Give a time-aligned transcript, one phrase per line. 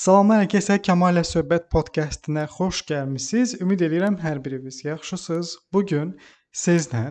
[0.00, 3.50] Salamlar hər kəsə Kamal ilə söhbət podkastına xoş gəlmisiniz.
[3.60, 5.50] Ümid edirəm hər biriniz yaxşısınız.
[5.76, 6.14] Bu gün
[6.56, 7.02] sizlə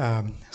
[0.00, 0.08] ə,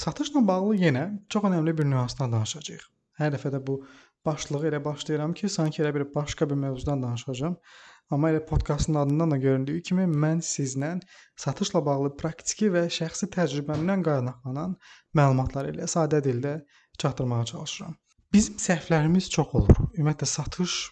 [0.04, 2.88] satışla bağlı yenə çox önəmli bir nüansdan danışacağıq.
[3.22, 3.78] Hər dəfə də bu
[4.26, 7.62] başlığı elə başlayıram ki, sanki elə bir başqa bir mövzudan danışacağam.
[8.10, 10.96] Amma elə podkastın adından da göründüyü kimi mən sizlə
[11.38, 14.80] satışla bağlı praktiki və şəxsi təcrübəmdən qaynaqlanan
[15.14, 16.64] məlumatlar ilə sadə dildə
[16.98, 17.94] çatdırmağa çalışıram.
[18.34, 19.86] Bizim səhvlərimiz çox olur.
[19.94, 20.88] Ümumiyyətlə satış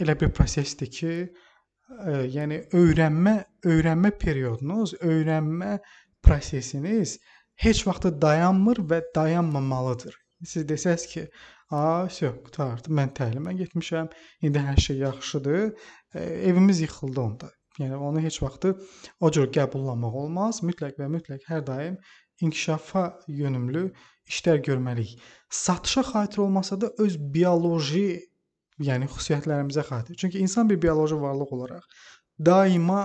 [0.00, 3.36] elə bir prosesdir ki, ə, yəni öyrənmə,
[3.72, 5.78] öyrənmə periodunuz, öyrənmə
[6.26, 7.18] prosesiniz
[7.62, 10.16] heç vaxt dayanmır və dayanmamalıdır.
[10.44, 11.28] Siz desəz ki,
[11.70, 12.92] "A, vəsə, qurtardı.
[12.98, 14.10] Mən təlimə getmişəm.
[14.42, 15.72] İndi hər şey yaxşıdır."
[16.14, 17.50] Ə, evimiz yıxıldı onda.
[17.80, 18.64] Yəni onu heç vaxt
[19.20, 20.62] o cür qəbullanmaq olmaz.
[20.64, 21.96] Mütləq və mütləq hər daim
[22.40, 23.90] inkişafa yönümlü
[24.28, 25.20] işlər görməliyik.
[25.50, 28.20] Satışa xatir olmasa da öz bioloji,
[28.82, 30.16] yəni xüsusiyyətlərimizə xatir.
[30.16, 31.86] Çünki insan bir bioloji varlıq olaraq
[32.38, 33.04] daima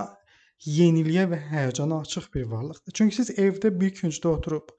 [0.66, 2.92] yeniliyə və həyəcana açıq bir varlıqdır.
[2.94, 4.74] Çünki siz evdə bir küncdə oturub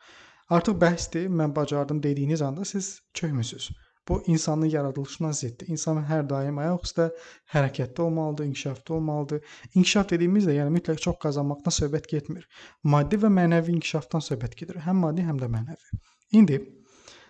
[0.49, 3.71] artıq bəsdir, mən bacardım dediyiniz anda siz çökmüsüz.
[4.07, 5.67] Bu insanın yaradılışına ziddir.
[5.67, 7.09] İnsan hər daim ayaq üstə
[7.53, 9.45] hərəkətdə olmalıdır, inkişafda olmalıdır.
[9.75, 12.47] İnkişaf dediyimiz də yəni mütləq çox qazanmaqdan söhbət getmir.
[12.83, 14.81] Maddi və mənəvi inkişafdan söhbət gedir.
[14.83, 16.01] Həm maddi, həm də mənəvi.
[16.35, 16.59] İndi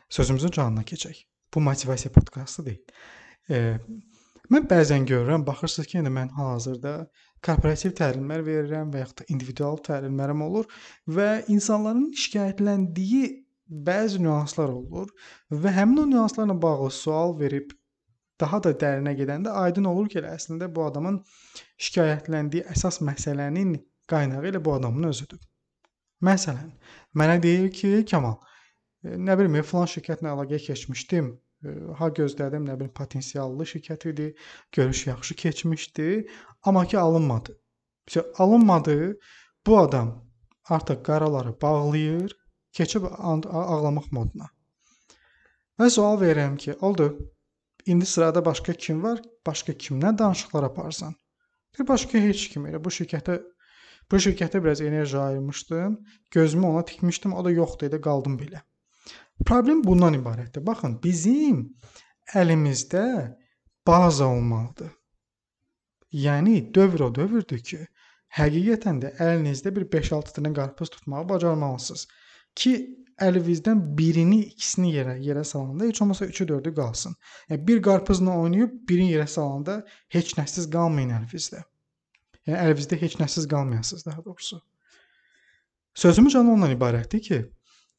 [0.09, 1.25] sözümüzün canına keçək.
[1.53, 2.81] Bu motivasiya podkastı deyil.
[3.49, 3.77] E,
[4.53, 6.95] mən bəzən görürəm, baxırsınız ki, indi mən hal-hazırda
[7.43, 10.67] korporativ təlimlər verirəm və yaxud da individual təlimlərim olur
[11.17, 13.23] və insanların şikayətləndiyi
[13.87, 15.09] bəzi nüanslar olur
[15.51, 17.73] və həmin o nüanslarla bağlı sual verib
[18.41, 21.19] daha da dərinə gedəndə aydın olur ki, əslində bu adamın
[21.87, 23.75] şikayətləndiyi əsas məsələnin
[24.09, 25.39] qaynağı elə bu adamın özüdür.
[26.23, 26.71] Məsələn,
[27.19, 28.37] mənə deyir ki, Kamal,
[29.03, 31.33] nə bilim, filan şirkətlə əlaqə keçmişdim.
[31.99, 34.25] Ha gözlədim, nə bilim, potensiallı şirkət idi,
[34.71, 36.27] görüş yaxşı keçmişdi,
[36.63, 37.59] amma ki alınmadı.
[38.07, 39.19] İşte alınmadı.
[39.67, 40.25] Bu adam
[40.69, 42.35] artıq qaraları bağlayır,
[42.71, 44.49] keçib ağlamaq moduna.
[45.79, 47.07] Və sual verirəm ki, oldu.
[47.85, 49.21] İndi sırada başqa kim var?
[49.47, 51.15] Başqa kimlə danışıqlar aparsan?
[51.79, 52.67] Bir başqa heç kim.
[52.67, 53.39] Elə bu şirkətə
[54.11, 55.97] bu şirkətə biraz enerji ayırmışdım.
[56.31, 57.33] Gözümü ona tikmişdim.
[57.33, 58.61] O da yoxdu idi, qaldım belə.
[59.45, 60.65] Problem bundan ibarətdir.
[60.65, 61.63] Baxın, bizim
[62.35, 63.05] əlimizdə
[63.87, 64.91] baza olmalıdır.
[66.13, 67.79] Yəni dövr o dövrdür ki,
[68.37, 72.07] həqiqətən də əlinizdə bir 5-6 dənə qarpız tutmağı bacarmalısınız
[72.55, 72.73] ki,
[73.21, 77.15] əlinizdən birini, ikisini yerə yerə salanda heç olmasa 3-ü 4-ü qalsın.
[77.49, 79.81] Yəni bir qarpızla oynayıb birini yerə salanda
[80.13, 81.63] heç nəsiz qalmayın əlinizdə.
[82.47, 84.61] Yəni əlinizdə heç nəsiz qalmayasınız daha doğrusu.
[85.93, 87.43] Sözümüz ondan ibarətdir ki,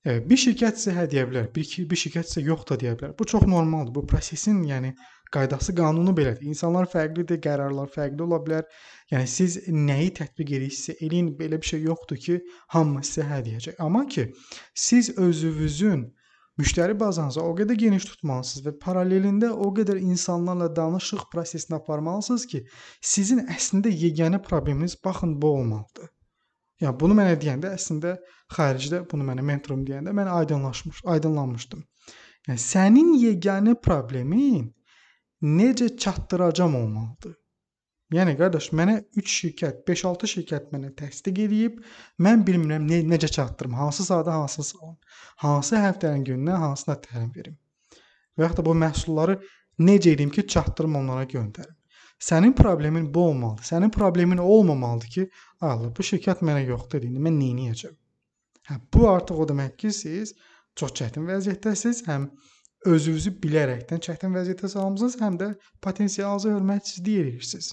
[0.04, 3.14] Bir şirkət sizə hə deyə bilər, bir, bir şirkət sizə yox da deyə bilər.
[3.18, 3.94] Bu çox normaldır.
[3.94, 4.90] Bu prosesin, yəni
[5.32, 6.44] qaydası, qanunu belədir.
[6.50, 8.66] İnsanlar fərqlidir, qərarlar fərqli ola bilər.
[9.12, 12.36] Yəni siz nəyi tətbiq edirsinizsə, eləyin belə bir şey yoxdur ki,
[12.76, 13.80] hamı sizə hə deyəcək.
[13.86, 14.28] Amma ki,
[14.86, 16.04] siz özünüzün
[16.60, 22.66] müştəri bazanızı o qədər geniş tutmalısınız və paralelində o qədər insanlarla danışıq prosesini aparmalısınız ki,
[23.14, 25.93] sizin əslində yeganə probleminiz baxın bu olmalıdır.
[26.84, 28.16] Yəni bunu mənə deyəndə əslində
[28.54, 31.84] xaricdə bunu mənə mentorum deyəndə mən aydınlaşmış, aydınlanmışdım.
[32.48, 34.68] Yəni sənin yeganə problemin
[35.44, 37.34] necə çatdıracam olmalıdır.
[38.14, 41.78] Yəni qardaş, mənə 3 şirkət, 5-6 şirkət mənə təsdiq edib,
[42.22, 44.98] mən bilmirəm ne, necə çatdırım, hansı saata hansı salon,
[45.42, 47.56] hansı həftənin gününə hansına təlim verim.
[48.36, 49.38] Və yaxud da bu məhsulları
[49.80, 51.74] necə edeyim ki, çatdırım onlara göndərim.
[52.18, 53.64] Sənin problemin bu olmalıdır.
[53.64, 55.28] Sənin problemin olmamalıdır ki,
[55.60, 57.94] Allah bu şirkət mənə yoxdur indi mən nə edəcəm?
[58.68, 60.34] Hə, bu artıq o deməkdir ki, siz
[60.76, 62.28] çox çətin vəziyyətdəsiz, həm
[62.88, 65.50] özünüzü bilərəkdən çətin vəziyyətə salmısınız, həm də
[65.82, 67.72] potensialınızı hörmətsizlik edirsiniz.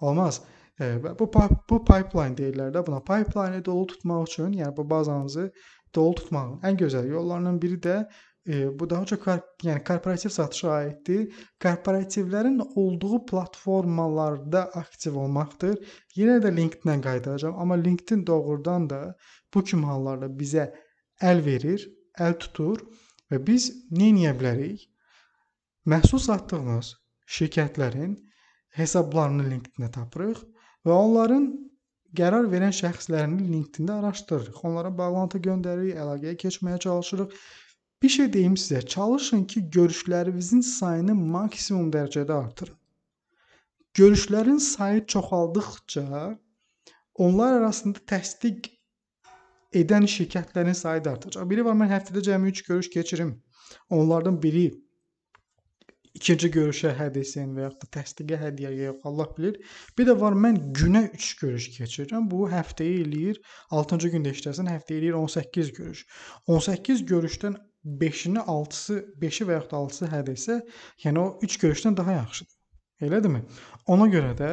[0.00, 0.40] Olmaz.
[0.80, 1.26] E, bu
[1.70, 3.00] bu pipeline deyirlər də buna.
[3.00, 5.50] Pipeline-ı dolu tutmaq üçün, yəni bu bazanızı
[5.94, 7.96] dolu tutmağın ən gözəl yollarından biri də
[8.48, 9.26] E, bu daha çox
[9.62, 11.32] yəni korporativ satışa aiddir.
[11.60, 15.76] Korporativlərin olduğu platformalarda aktiv olmaqdır.
[16.16, 19.00] Yenə də LinkedIn-dən qayıdacağam, amma LinkedIn doğrudan da
[19.54, 20.70] bu kimi hallarda bizə
[21.20, 21.84] əl verir,
[22.18, 22.80] əl tutur
[23.30, 24.88] və biz nə edə bilərik?
[25.88, 26.94] Məhsul satdığımız
[27.36, 28.16] şirkətlərin
[28.80, 30.42] hesablarını LinkedIn-də tapırıq
[30.86, 31.48] və onların
[32.16, 34.60] qərar verən şəxslərini LinkedIn-də araşdırırıq.
[34.64, 37.34] Onlara bağlantı göndəririk, əlaqəyə keçməyə çalışırıq
[38.02, 42.76] Bir şey deyim sizə, çalışın ki, görüşlərinizin sayını maksimum dərəcədə artırın.
[43.94, 46.38] Görüşlərin sayı çoxaldıqca
[47.14, 48.68] onlar arasında təsdiq
[49.74, 51.48] edən şirkətlərin sayı da artacaq.
[51.50, 53.32] Biri var mən həftədə cəmi 3 görüş keçirim.
[53.90, 54.68] Onlardan biri
[56.18, 59.56] ikinci görüşə hədiyəsən və yaxud da təsdiqə hədiyyə yox, Allah bilir.
[59.98, 62.28] Bir də var mən günə 3 görüş keçirirəm.
[62.30, 63.40] Bu həftəyə eləyir
[63.80, 66.04] 6-cı gündə işləsən, həftəyə eləyir 18 görüş.
[66.58, 67.56] 18 görüşdən
[68.02, 70.60] 5-ini 6-sı, 5-i və yaxud da 6-sı hədiyəsə,
[71.04, 72.54] yəni o 3 görüşdən daha yaxşıdır.
[73.08, 73.44] Elədirmi?
[73.94, 74.52] Ona görə də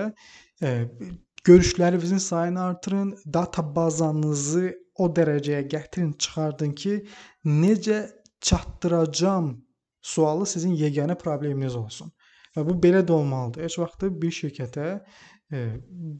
[0.61, 0.73] e,
[1.45, 4.67] görüşlərinizin sayını artırın, data bazanızı
[5.01, 6.99] o dərəcəyə gətirin, çıxardın ki,
[7.45, 8.05] necə
[8.41, 9.64] çatdıracam
[10.05, 12.11] sualı sizin yeganə probleminiz olsun.
[12.55, 13.65] Və bu belə də olmalıdır.
[13.67, 14.85] Heç vaxt bir şirkətə
[15.53, 15.63] e,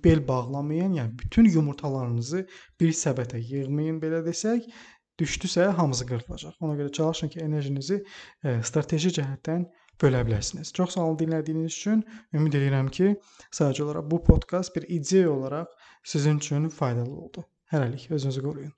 [0.04, 2.44] bel bağlamayan, yəni bütün yumurtalarınızı
[2.82, 4.68] bir səbətə yığmayın belə desək,
[5.22, 6.58] düşdüsə hamısı qırılacaq.
[6.60, 8.02] Ona görə çalışın ki, enerjinizi
[8.44, 9.68] e, strateji cəhətdən
[10.02, 10.74] bölə bilərsiniz.
[10.76, 12.04] Çox sağ olun dinlədiyiniz üçün.
[12.36, 13.14] Ümid edirəm ki,
[13.60, 17.46] sadəcə olaraq bu podkast bir ideya olaraq sizin üçün faydalı oldu.
[17.72, 18.74] Hələlik özünüzü qoruyun.